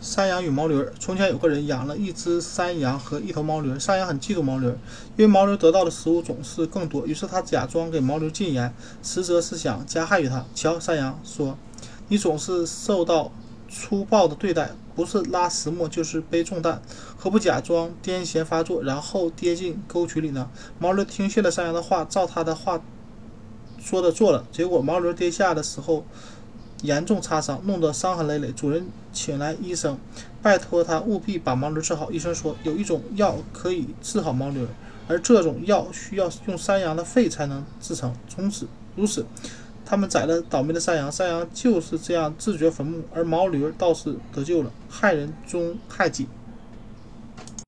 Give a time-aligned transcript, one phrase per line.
[0.00, 0.84] 山羊与毛驴。
[0.98, 3.78] 从前有个人养了一只山羊和一头毛驴。
[3.78, 7.06] 山羊很嫉妒毛驴，因为毛驴得到的食物总是更多。
[7.06, 10.46] 于是他假装给毛驴儿禁言，实则是想加害于他。
[10.54, 11.58] 瞧，山羊说
[12.08, 13.30] ：“你总是受到
[13.68, 16.80] 粗暴的对待，不是拉石磨就是背重担，
[17.16, 20.48] 何不假装癫痫发作，然后跌进沟渠里呢？”
[20.80, 22.80] 毛驴听信了山羊的话，照他的话
[23.78, 24.46] 说的做了。
[24.50, 26.06] 结果毛驴跌下的时候。
[26.82, 28.50] 严重擦伤，弄得伤痕累累。
[28.52, 29.98] 主人请来医生，
[30.42, 32.10] 拜托他务必把毛驴治好。
[32.10, 34.66] 医生说，有一种药可以治好毛驴，
[35.08, 38.14] 而这种药需要用山羊的肺才能制成。
[38.28, 38.66] 从此
[38.96, 39.24] 如此，
[39.84, 44.70] 他们宰了倒霉的山羊，山羊就是这样自掘坟墓，而毛驴倒是得救了。
[44.88, 46.26] 害人终害己。